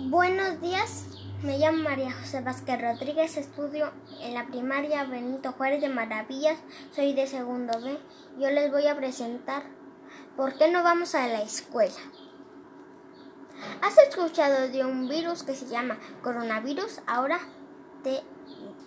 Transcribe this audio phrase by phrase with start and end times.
[0.00, 1.06] Buenos días,
[1.42, 3.90] me llamo María José Vázquez Rodríguez, estudio
[4.20, 6.56] en la primaria Benito Juárez de Maravillas,
[6.94, 7.98] soy de segundo B.
[8.38, 9.64] Yo les voy a presentar
[10.36, 11.98] por qué no vamos a la escuela.
[13.82, 17.00] ¿Has escuchado de un virus que se llama coronavirus?
[17.08, 17.40] Ahora
[18.04, 18.22] te,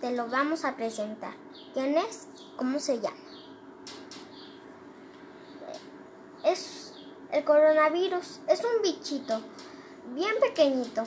[0.00, 1.34] te lo vamos a presentar.
[1.74, 2.28] ¿Quién es?
[2.56, 3.16] ¿Cómo se llama?
[6.42, 6.94] Es
[7.30, 9.42] el coronavirus, es un bichito
[10.14, 11.04] bien pequeñito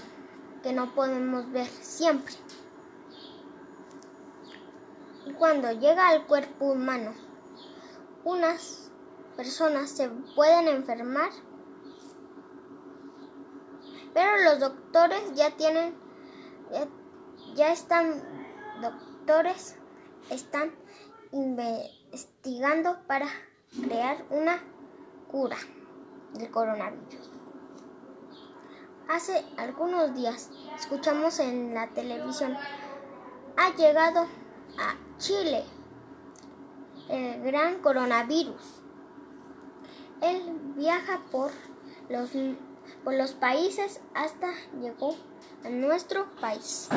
[0.64, 2.34] que no podemos ver siempre.
[5.26, 7.14] Y cuando llega al cuerpo humano,
[8.24, 8.92] unas
[9.36, 11.30] personas se pueden enfermar,
[14.14, 15.96] pero los doctores ya tienen,
[16.72, 16.88] ya,
[17.56, 18.24] ya están,
[18.82, 19.78] doctores
[20.30, 20.72] están
[21.32, 23.28] investigando para
[23.84, 24.64] crear una
[25.28, 25.58] cura
[26.34, 27.35] del coronavirus.
[29.08, 32.58] Hace algunos días escuchamos en la televisión,
[33.56, 34.22] ha llegado
[34.80, 35.64] a Chile
[37.10, 38.82] el gran coronavirus.
[40.22, 41.52] Él viaja por
[42.10, 42.32] los,
[43.04, 45.16] por los países hasta llegó
[45.64, 46.90] a nuestro país.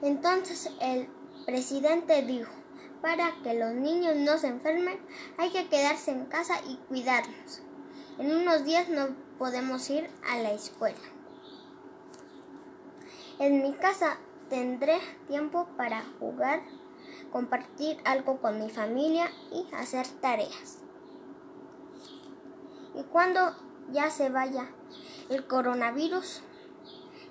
[0.00, 1.10] Entonces el
[1.44, 2.50] presidente dijo,
[3.02, 4.98] para que los niños no se enfermen
[5.36, 7.60] hay que quedarse en casa y cuidarnos.
[8.18, 9.08] En unos días no
[9.42, 11.02] podemos ir a la escuela.
[13.40, 14.16] En mi casa
[14.48, 16.62] tendré tiempo para jugar,
[17.32, 20.78] compartir algo con mi familia y hacer tareas.
[22.94, 23.56] Y cuando
[23.90, 24.68] ya se vaya
[25.28, 26.42] el coronavirus,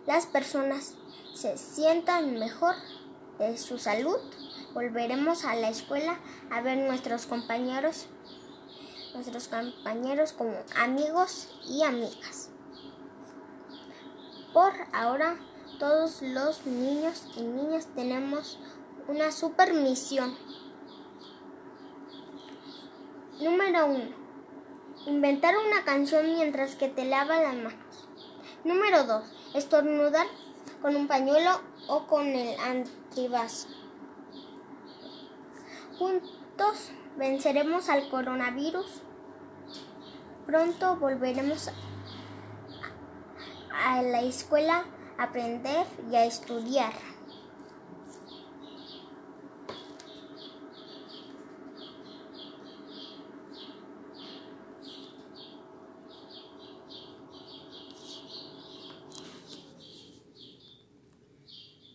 [0.05, 0.95] las personas
[1.33, 2.75] se sientan mejor
[3.39, 4.17] de su salud,
[4.73, 6.19] volveremos a la escuela
[6.51, 8.07] a ver nuestros compañeros
[9.13, 12.49] nuestros compañeros como amigos y amigas.
[14.53, 15.37] Por ahora,
[15.79, 18.59] todos los niños y niñas tenemos
[19.07, 20.35] una super misión.
[23.39, 24.21] Número 1.
[25.07, 28.07] Inventar una canción mientras que te lavas las manos.
[28.63, 29.23] Número 2.
[29.55, 30.27] Estornudar
[30.81, 33.67] con un pañuelo o con el antivas.
[35.97, 39.01] Juntos venceremos al coronavirus.
[40.45, 41.69] Pronto volveremos
[43.73, 44.85] a la escuela
[45.17, 46.93] a aprender y a estudiar.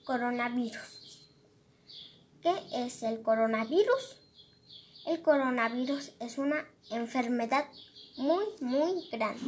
[0.05, 1.29] Coronavirus.
[2.41, 4.26] ¿Qué es el coronavirus?
[5.07, 7.67] El coronavirus es una enfermedad
[8.17, 9.41] muy, muy grande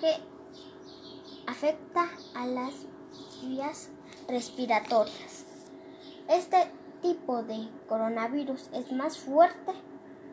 [0.00, 0.14] que
[1.48, 2.86] afecta a las
[3.42, 3.90] vías
[4.28, 5.44] respiratorias.
[6.28, 6.70] Este
[7.02, 9.72] tipo de coronavirus es más fuerte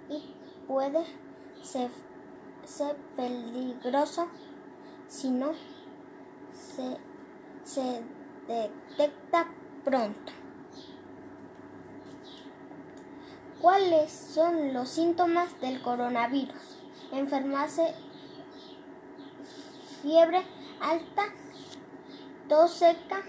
[0.07, 0.21] y
[0.67, 1.03] puede
[1.63, 1.89] ser,
[3.15, 4.27] peligroso
[5.07, 5.53] si no
[6.53, 6.95] se,
[7.63, 8.03] se
[8.47, 9.47] detecta
[9.83, 10.31] pronto.
[13.61, 16.77] ¿Cuáles son los síntomas del coronavirus?
[17.11, 17.93] Enfermarse,
[20.01, 20.41] fiebre
[20.79, 21.23] alta,
[22.47, 23.21] tos seca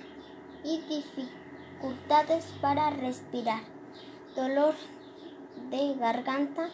[0.62, 3.62] y dificultades para respirar,
[4.36, 4.74] dolor
[5.70, 6.70] de garganta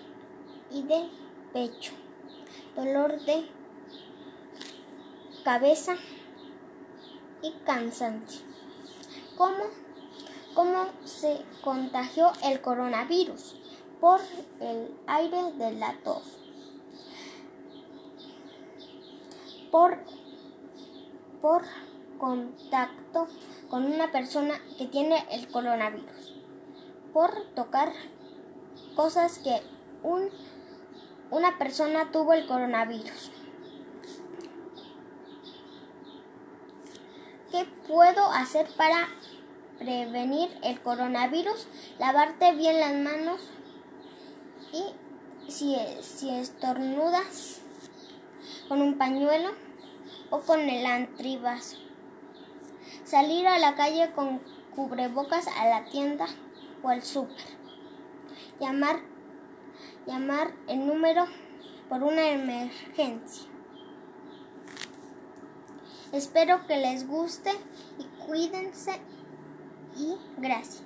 [0.71, 1.09] y de
[1.55, 1.93] pecho,
[2.75, 3.49] dolor de
[5.44, 5.94] cabeza
[7.41, 8.44] y cansancio.
[9.38, 9.85] ¿Cómo
[10.56, 13.56] cómo se contagió el coronavirus
[14.00, 14.21] por
[14.59, 16.39] el aire de la tos.
[19.71, 19.99] Por,
[21.43, 21.62] por
[22.19, 23.28] contacto
[23.69, 26.34] con una persona que tiene el coronavirus.
[27.12, 27.93] Por tocar
[28.94, 29.61] cosas que
[30.03, 30.31] un,
[31.31, 33.31] una persona tuvo el coronavirus.
[37.50, 39.09] ¿Qué puedo hacer para
[39.78, 41.69] prevenir el coronavirus,
[41.99, 43.40] lavarte bien las manos
[44.73, 47.61] y si, si estornudas
[48.69, 49.50] con un pañuelo
[50.31, 51.76] o con el antribazo.
[53.05, 54.40] Salir a la calle con
[54.75, 56.26] cubrebocas a la tienda
[56.82, 57.44] o al súper.
[58.61, 59.00] Llamar,
[60.06, 61.26] llamar el número
[61.88, 63.46] por una emergencia.
[66.12, 67.50] Espero que les guste
[67.99, 69.00] y cuídense
[69.96, 70.86] y gracias.